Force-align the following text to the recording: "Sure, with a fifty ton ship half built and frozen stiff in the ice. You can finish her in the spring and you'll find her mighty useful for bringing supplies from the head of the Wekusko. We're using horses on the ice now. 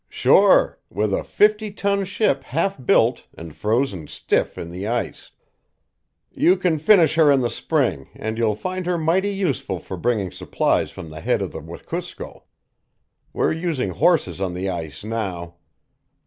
"Sure, 0.09 0.79
with 0.89 1.13
a 1.13 1.23
fifty 1.23 1.69
ton 1.69 2.03
ship 2.05 2.43
half 2.45 2.83
built 2.83 3.27
and 3.37 3.55
frozen 3.55 4.07
stiff 4.07 4.57
in 4.57 4.71
the 4.71 4.87
ice. 4.87 5.29
You 6.31 6.57
can 6.57 6.79
finish 6.79 7.13
her 7.13 7.31
in 7.31 7.41
the 7.41 7.51
spring 7.51 8.09
and 8.15 8.35
you'll 8.35 8.55
find 8.55 8.87
her 8.87 8.97
mighty 8.97 9.29
useful 9.31 9.77
for 9.79 9.97
bringing 9.97 10.31
supplies 10.31 10.89
from 10.89 11.11
the 11.11 11.21
head 11.21 11.43
of 11.43 11.51
the 11.51 11.61
Wekusko. 11.61 12.45
We're 13.31 13.53
using 13.53 13.91
horses 13.91 14.41
on 14.41 14.55
the 14.55 14.71
ice 14.71 15.03
now. 15.03 15.57